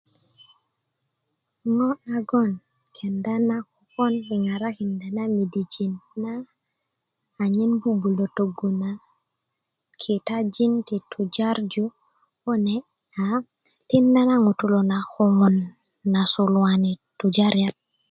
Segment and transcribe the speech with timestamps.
[1.75, 2.49] ŋo nagon
[2.95, 5.93] kenda na ko kon i ŋarakinda na midijin
[6.23, 6.33] na
[7.41, 8.91] a nyen 'bu'bulö tögu na
[10.01, 11.83] kitajin ti tujarju
[12.41, 12.75] kune
[13.23, 13.25] a
[13.89, 15.57] tinda na ŋutulu na köŋön
[16.13, 17.75] na suluwani tujariat